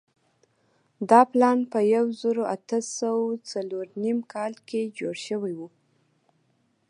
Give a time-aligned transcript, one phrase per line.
[1.09, 5.67] دا پلان په یوه زرو اتو سوو څلور نوېم کال کې جوړ شوی وو.